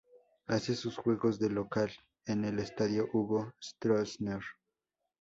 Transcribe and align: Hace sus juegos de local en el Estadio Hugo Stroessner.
Hace 0.47 0.73
sus 0.73 0.97
juegos 0.97 1.37
de 1.37 1.51
local 1.51 1.91
en 2.25 2.43
el 2.43 2.57
Estadio 2.57 3.07
Hugo 3.13 3.53
Stroessner. 3.63 4.41